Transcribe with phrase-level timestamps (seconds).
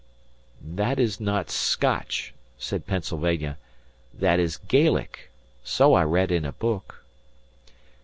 [0.65, 3.59] "That is not Scotch," said "Pennsylvania."
[4.11, 5.29] "That is Gaelic.
[5.63, 7.05] So I read in a book."